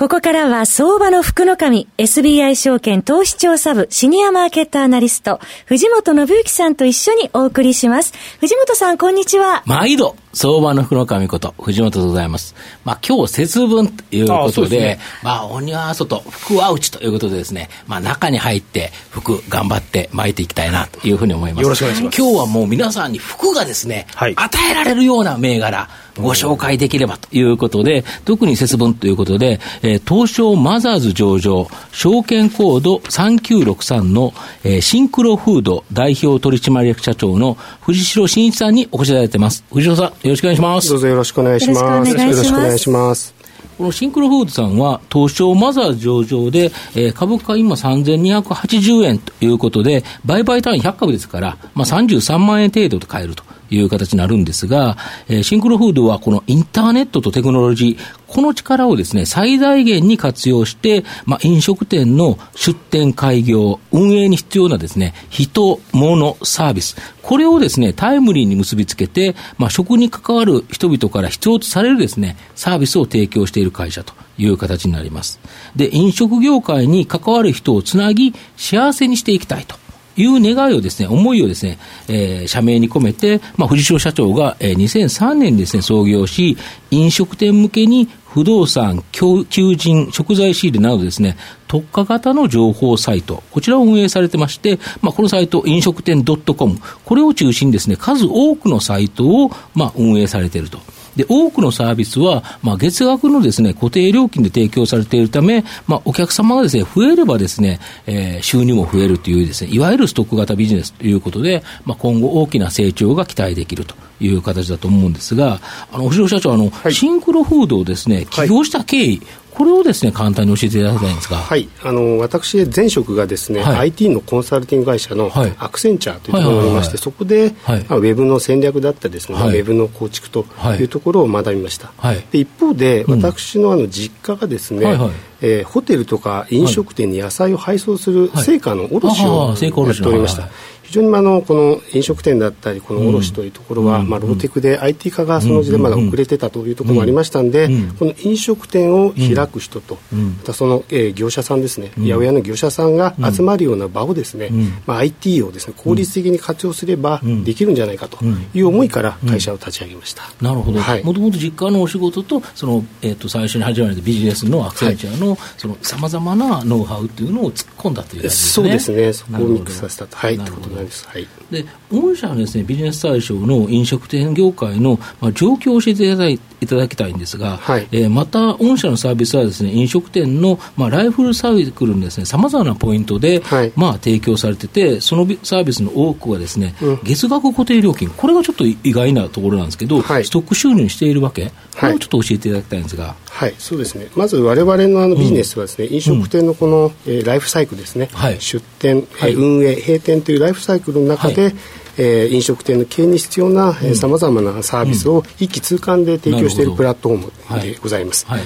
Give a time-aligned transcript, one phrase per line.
[0.00, 8.14] ここからは相場の福の神、SBI 証券投資調査部シニアマーケットアナリスト、藤本信之さんと一緒にお送りします。
[8.40, 9.62] 藤本さん、こんにちは。
[9.66, 12.54] 毎度、相場の福の神こと、藤本でございます。
[12.84, 21.62] まあ、今日節分ということで、でね、まあ、鬼は外、福は内ということでですね、まあ、中に入って福頑張って巻いていきたいなというふうに思います。
[21.62, 22.16] よろしくお願いします。
[22.16, 25.88] 今日はもう皆さんに福がですね、はい、与えられるような銘柄、
[26.20, 34.32] ご紹介できればということで、特に節分ということで、えー、東証マザーズ上場、証券コード3963の、
[34.64, 39.64] えー、シンクロフード代表取締役社長の藤代真一さんにお越しいただいてます。
[39.72, 40.88] 藤代さん、よろしくお願いします。
[40.90, 42.10] どうぞよろしくお願いします。
[42.10, 43.34] よろしくお願いします。
[43.78, 53.49] このシンクロフードさんは、東証マザーズ上場で、えー、株価今3280円ということで、売買単位100株ですから、まあ、33万円程度で買えると。
[53.70, 54.96] いう形になるんですが、
[55.28, 75.40] えー、シンクロフードはこのインターネットとテクノロジー、この力をですね、最大限に活用して、まあ、飲食店の出店開業、運営に必要なですね、人、物、サービス、これをですね、タイムリーに結びつけて、まあ、食に関わる人々から必要とされるですね、サービスを提供している会社という形になります。
[75.74, 79.79] で、飲食業界に関わる人をつなぎ、幸せにしていきたいと。
[80.20, 86.56] いう願いをですね、思いをですね、えー、社名に込めて、まあ、藤代社長が、えー、2003年にですね、創業し、
[86.90, 100.78] 飲食店向けに不動産、求人、食材仕入れなどですね、特化型の情報サイト、こちらを運営されてまして、まあ、このサイト、飲食店 .com、これを中心にですね、数多くのサイトを、まあ、運営されていると。
[101.20, 113.94] で、多くのサービスは、まあ、月額のですね、固定料金で提供されているため、まあ、お客様がですね、増えればですね、えー、収入も増えるというですね、いわゆるストック型ビジネスということで、まあ、今後大きな成長が期待できると。
[114.22, 115.60] いう形だと思うんですが、
[115.90, 119.26] あの、藤尾社長、あの、はい、シンクロフードをですね、起業した経緯、はい
[119.60, 130.46] これをですね簡単に教えていただきたいんですが、はい、あの私、前職がですね、はい、IT のコンサルティング会社のアクセンチャーというところにおりまして、そこで、はい、まあ、ウェブの戦略だったりですね、はい、ウェブの構築と
[130.80, 130.84] い。
[130.84, 131.92] うところを学びました。
[131.98, 134.96] はい、で一方で、私のあの実家がですね、はい。
[134.96, 135.10] はい
[135.42, 140.48] えー、ホテルとか飲食店に野菜を配送する成果の卸をやっておりました。
[140.90, 154.50] 非常にあのこの飲食店だったりこの卸というところは、うん、まあ、ローテクで IT 化がその時代まだ遅れてたというところもありましたんで、うん、この飲食店を開く人と、うん、またその、えー、業者さんですね、八百屋の業者さんが集まるような場をですね、
[154.84, 158.18] まあ、IT をですね効率的に活用すればできるんじゃないかと
[158.52, 160.80] いう思いから会社を立ち上げました、なるほど。
[161.04, 165.38] もともと実家のお仕事とその、えーと、最初に始まったビジネスのアクセンチャーの
[165.82, 169.12] さまざまなノウハウっていうのを突っ込んだという、ね、そうですね。
[169.12, 170.16] そこをミックスさせたと。
[170.16, 170.36] はい。
[170.36, 193.14] ということないです、はい、で、御社はですね、ビジネス対象の飲食店業界の、まあ、状況を教えていただいいただきたいんですが、はい、えー、また、御社のサービスはですね、飲食店の、まあ、ライフルサイクルにですね、さまざまなポイントで、はい、まあ、提供されてて、そのサービスの多くはですね、うん、月額固定料金、これがちょっと意外なところなんですけど、はい、ストック収入にしているわけ、これをちょっと教えていただきたいんですが。
[193.28, 194.08] はい、そうですね。
[194.14, 201.54] まず我々のあのビジネスはですね、うん、飲食店のこの、えー、ライフサイクルですね、出店、はい、運営、閉店というライフサイクルの中で、
[202.00, 208.26] えー、飲食店の経営に必要なさまざまなサービスを一気通貫で提供しているプラットフォームでございます。
[208.26, 208.40] はい。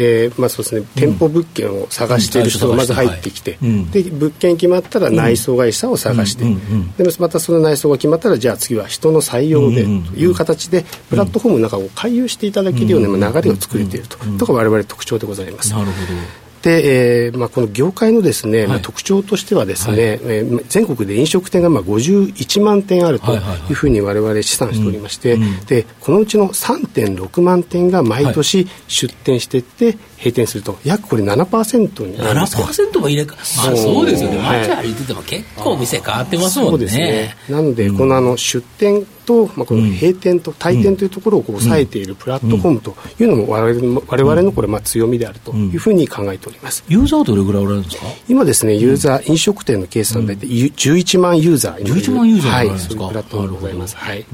[0.00, 15.72] えーまあそうですね、店舗物件を探している人がまず入ってきて、うん、で物件決まったら内装会社を探して、うん、でまたその内装が決まったらじゃあ次は人の採用でという形で、プラットフォームの中を回遊していただけるような流れを作れていると、とか我々特徴でございます。
[15.72, 23.36] なるほどで、えーまあ、この業界のですね、はい、まあ、特徴としてはですね、はい、えー、全国で飲食店がまあ51万店あるとい
[23.70, 34.06] うふうに我々試算しておりまして、でこのうちの3.6万店が毎年出店していって、閉店すると約これ7%になります7%も入れか、まあ、そう。
[34.06, 34.38] ですよね。
[34.38, 36.70] 街歩いてても結構店変わってますもんね。
[36.70, 37.36] そうですね。
[37.48, 48.06] なので、このあの出店と、まあ、この閉店と退店というところをこう抑えているプラットフォームというのも我々の我々のこれまあ強みであるというふうに考えております、ユーザーどれぐらいおられるんですか？
[48.28, 52.78] 今ですねユーザー、飲食店の計算で11万ユーザー11万ユーザーはい。
[52.78, 53.96] そういうプラットフォームでございます。
[53.96, 54.26] はい、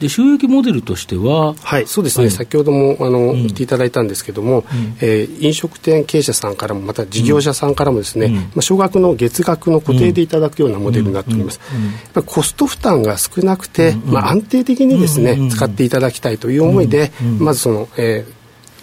[0.00, 11.60] で収益モデルとしては、はい、そうですね、はい、先ほどもあの、うん、言っていただいたんですけども、うん、えー、飲食店経営者さんからも、また事業者さんからもですね、うん、まあ、少額の月額の固定でいただくようなモデルになっております。
[11.60, 18.39] やっぱりコスト負担が少なくて、まあ、安定的にですね、使っていただきたいという思いで、まずその、えー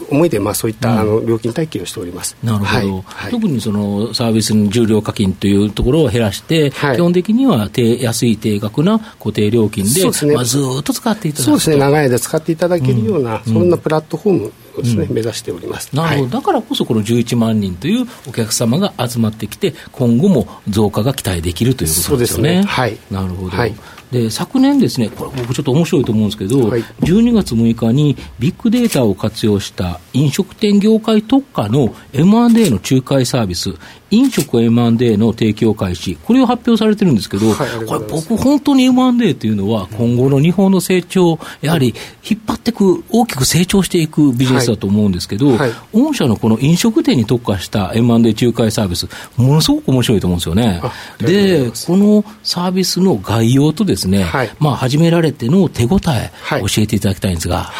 [0.09, 2.35] 思いで、まあ、そういった、あの料金体系をしております。
[2.43, 10.33] なるほど、はい、特にそのサービスの重量課金というところを減らして、はい、基本的には低安い低額な固定料金で、ね。
[10.35, 15.95] まあ、ずっと使っていただくそうですね、長い間使っていただけるような、うん、そんなプラットフォームをですね、うん、目指しております。
[15.95, 22.61] なるほど、はい、だからこそこの11万人というお客様が集まってきて、今後も増加が期待できるということですよね。
[22.61, 22.63] ね。
[22.63, 23.75] はい、なるほど、はい
[24.11, 33.73] で昨年ですね、これ、僕ちょっと面白いと思うんですけど、はい、12月6日にビッグデータを活用した飲食店業界特化の M&A の仲介サービス、
[34.09, 41.93] 飲食 M&A の提供開始、これを発表されてるんですけど、はい、これ、僕、本当に M&A というのは、今後の日本の成長、やはり
[42.27, 50.81] 引っ張っていく、大きく成長していくビジネスだと思うんですけど、はい、御社のこの飲食店に特化した M&A 仲介サービス、ものすごく面白いと思うんですよね。
[51.19, 57.71] で、このサービスの概要とですね、はい、まあ、始められての手応え、教えていただきたいんですが。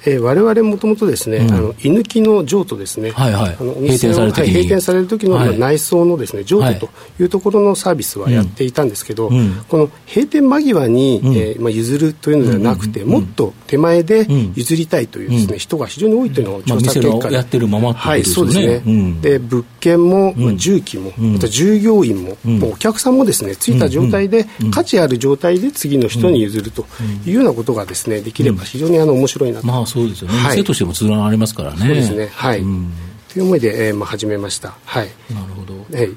[0.00, 6.90] はいえー、我々もともとですね、うん、あの居抜きの譲渡ですね、はいはい、あの閉店される時、はい、閉店される時の、はい、内装のですね譲渡と
[7.20, 26.86] いうところのサービスはやっていたんですけど、うん、この閉店間際に、うん、えー、まあ、譲るというのではなくて、もっと手前で譲りたいというですね、人が非常に多いというのを調査結果で、まあ、やってるまま、ね、はい、そうですね、で物件も、まあ、重機も、また従業員も、もうお客さんもですねついた状態で、価値ある状態で次の人に譲ると
[27.26, 29.66] いうようなことがですねできれば非常にあの面白いなと。
[29.66, 31.78] まあそうですよね、はいとしても通られますからね。
[31.78, 32.28] そうですね。
[32.32, 32.60] はい。
[32.60, 32.92] うん、
[33.32, 34.74] という思いで、えー、まあ始めました。
[34.84, 35.08] はい。
[35.32, 35.74] なるほど。
[35.96, 36.16] はい。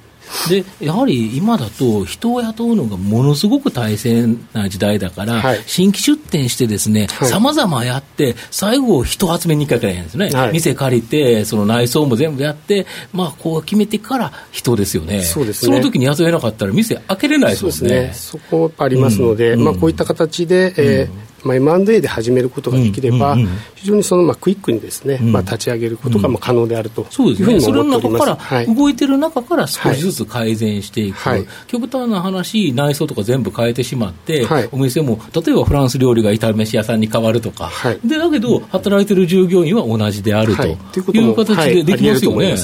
[0.49, 17.75] でやはり今だと、人を雇うのがものすごく大変な時代だから、はい、新規出店してですね、さまざまやって、最後、人集めに行かないけないんですね、はい、店借りて、その内装も全部やって、まあ、こう決めてから人ですよね、そうですねその時に雇えなかったら、店開けれないですもんね。
[17.77, 23.35] そねそこありますので、うん、まあ、こういった形で、えー、まあ、M&A で始めることができれば、
[23.75, 27.65] 非常にそのまあクイックにですね、まあ、立ち上げることがまあ可能であるというふうに思っております。
[27.65, 40.67] それの中から、動いてる中から少しずつ改善していく、はい、極端な話、内装とか全部変えてしまって、はい、お店も例えばフランス料理が炒め飯屋さんに変わるとか、はい、でだけど、働いてる従業員は同じであると。
[40.67, 41.29] い。
[41.29, 42.57] う形でできますよね。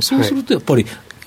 [0.00, 0.86] そうするとやっぱり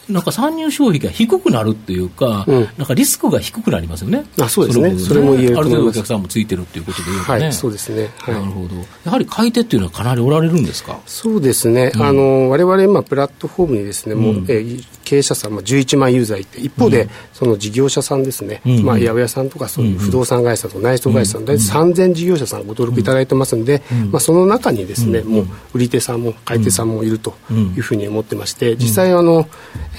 [0.10, 4.26] なんか参入消費が低くなるっていうか、うん、なんかリスクが低くなりますよね。
[4.40, 4.98] あそうですね。
[5.00, 7.44] それも言えるある程度お客さんもついてるっていうことでいうとね。
[7.44, 8.10] はい、そうですね。
[8.20, 8.76] はい、なるほど。
[9.04, 11.00] やはり買い手っていうのはかなりおられるんですか？
[11.06, 11.92] そうですね。
[11.96, 14.64] うん、あの、我々今プラットフォームにですね、もう、うん、え
[15.06, 29.48] 経営者さん、まあ、11万ユーザーいて、一方で、その事業者さんですね、まあ、八百屋さんとかそういう不動産会社と内装会社さん、大体3000事業者さんご登録いただいてますんで、まあ、その中にですね、もう売り手さんも買い手さんもいるというふうに思ってまして、実際あの、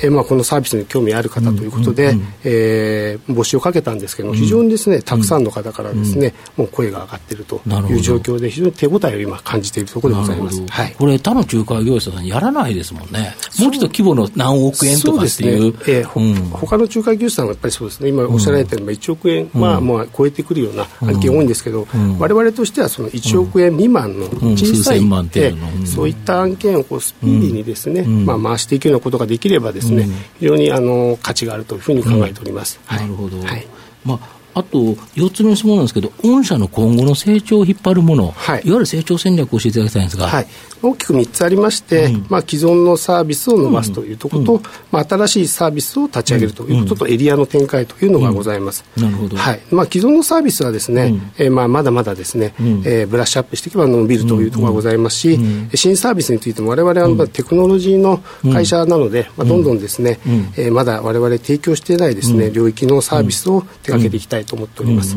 [0.03, 10.67] えまあ、このサービスに興味ある方ということで、うんうん、えー、募集をかけたんですけども、非常にですね、たくさんの方からですね、もう声が上がっているという状況で、非常に手応えを今感じているところでございます。
[10.69, 13.35] はい、これ、他の仲介業者さんやらないですもんね。
[13.59, 15.61] もうちょっと規模の何億円とかっていう。
[15.61, 15.97] そうですね。
[15.99, 21.87] えー、うん、他の仲介業者さんはやっぱりそうですね、今おっしゃられたように1億円、まあ、まあ、超えてくるような案件多いんですけど、
[22.19, 25.01] われわれとしてはその1億円未満の小さい、
[25.87, 29.86] そういった案件をこうスピーディーにですね、まあ、回していくようなことができればですね、
[30.39, 32.81] 非常にあの価値があるというふうに考えております。
[32.91, 33.67] うん、なるほど、はい、
[34.05, 40.47] まああと、4つ目の質問なんですけど、御社の今後の成長を引っ張るもの、はい、いわゆる成長戦略を教えていただきたいんですが、はい、
[40.83, 48.85] 大きく3つありまして、うん、まあ、既存のサービスを伸ばすというところと、うん、まあ、新しいサービスを立ち上げるということと、エリアの展開というのがございます。
[48.97, 49.37] なるほど。
[49.37, 49.61] はい。
[49.71, 55.39] まあ、既存のサービスはですね、うん、えー、まあ、まだまだですね、うん、えー、ブラッシュアップしていけば伸びるというところがございますし、
[55.75, 60.19] 新サービスについても我々はテクノロジーの会社なので、まあ、どんどんですね、
[60.57, 65.17] えー、まだ我々提供していないですね、領域のサービスを手掛けていきたいと思っております。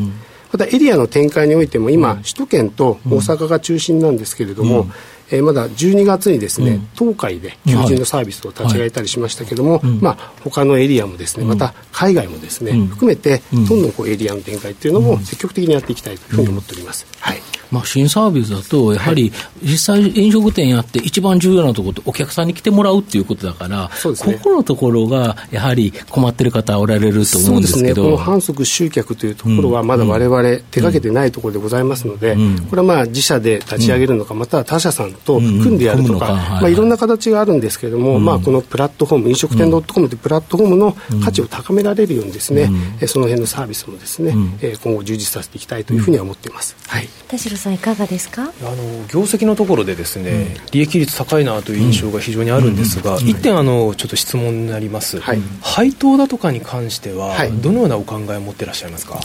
[0.52, 4.88] またエリアの展開においても今、首都圏と大阪が中心なんですけれども、
[5.30, 17.06] えー、まだ12月にですね、うん、東海で求人のサービスを立ち上げたりしましたけれども、まあ他のエリアもですね、また海外もですね、含めてどんどんこうエリアの展開っていうのも積極的にやっていきたいというふうに思っております。
[17.20, 17.40] はい
[17.70, 42.68] まあ、新サービスだと、やはり実際飲食店やって一番重要なところってお客さんに来てもらうっていうことだから、ね、ここのところがやはり困ってる方おられると思うんですけど、ね、この反則集客というところはまだ我々手掛けてないところでございますので、うん、これはまあ自社で立ち上げるのか、または他社さんと組んでやるとか、まあ、いろんな形があるんですけれども、まあ、このプラットフォーム飲食店 .com というプラットフォームの価値を高められるようにですね、
[43.00, 48.42] うん、その辺のサービスもですね、うん、今後充実させていきたいというふうには思っています、はい、田代さんいかがですか？
[48.42, 48.50] あの
[49.08, 59.20] 業績のところでですね、利益率高いなという印象が非常にあるんですが、一点あのちょっと質問になります、はい、配当だとかに関しては、どのようなお考えを持っていらっしゃいますか、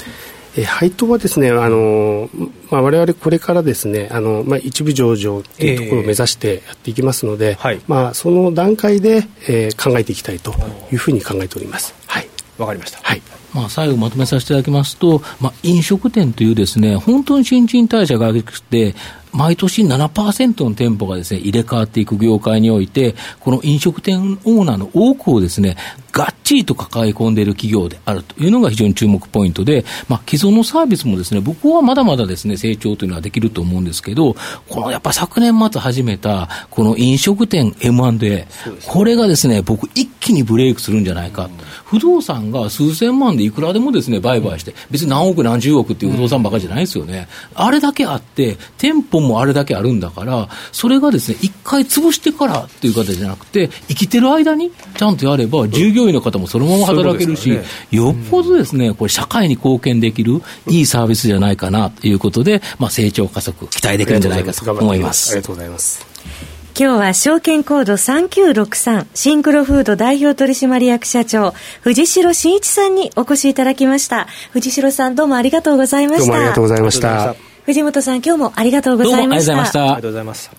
[0.58, 2.30] え配当はですね、あの
[2.70, 10.54] まあ、我々これからですね、あのまあ、一部上場というところを目指してやっていきますので、えーはい、まあ、その段階で、えー、考えていきたいと
[10.92, 11.96] いうふうに考えております。
[12.08, 12.28] はい、
[12.58, 13.00] わかりました。
[13.02, 13.22] はい
[13.56, 18.96] まあ、最後まとめさせていただきますと、まあ、飲食店というですね、本当に新陳代謝が上げくて、
[19.36, 25.76] 毎年7%の店舗がですね、入れ替わっていく業界において、この飲食店オーナーの多くをですね、
[26.14, 34.38] がっちりと抱え込んでいる企業であるというのが非常に注目ポイントで、まあ、既存のサービスもですね、僕はまだまだですね、成長というのはできると思うんですけど、
[34.70, 38.48] このやっぱ昨年末始めた、この飲食店 M&A、
[38.88, 41.50] これがですね、僕一気にブレイクするんじゃないか。
[41.84, 47.28] 不動産が数千万でいくらでもですね、売買して、別に何億何十億っていう不動産ばかりじゃないですよね。
[47.54, 65.32] あれだけあって、店舗もあれだけあるんだから、それがですね、一回潰してからっていう形じゃなくて、生きてる間にちゃんとやれば、従業員の方もそのまま働けるし、ね、よっぽどですね、これ社会に貢献できるいいサービスじゃないかなということで、まあ成長加速期待できるんじゃないかと思います。
[65.32, 66.55] ありがとうございます。
[66.78, 74.28] 今日は証券コード3963シンクロフード代表取締役社長藤代真一さんにお越しいただきました。
[74.52, 76.26] 藤代さんどうもありがとうございました。
[76.26, 77.36] どうもありがとうございました。
[77.64, 79.54] 藤本さん今日もありがとうございました。
[79.54, 80.58] ありがとうございました。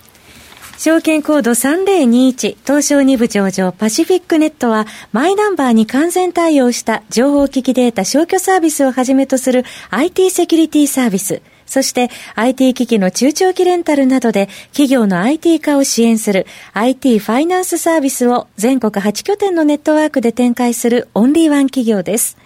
[0.79, 22.37] 証券コード3021東証2部上場パシフィックネットはマイナンバーに完全対応した情報機器データ消去サービスをはじめとする IT セキュリティサービスそして IT 機器の中長期レンタルなどで企業の IT 化を支援する IT ファイナンスサービスを全国8拠点のネットワークで展開するオンリーワン企業です。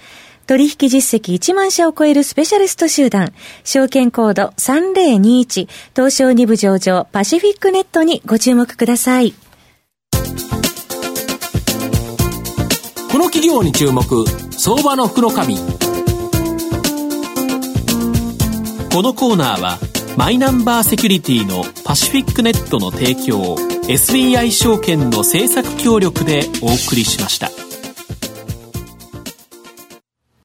[0.48, 3.32] 取引実績1万社を超えるスペシャリスト集団、
[3.64, 9.34] 証券コード3021東証2部上場パシフィックネットにご注目ください。
[13.12, 14.26] この企業に注目、
[14.58, 15.81] 相場の福の神。
[18.92, 19.80] このコーナーは、
[20.18, 23.56] マイナンバーセキュリティのパシフィックネットの提供、
[23.88, 27.61] SBI 証券の政策協力でお送りしました。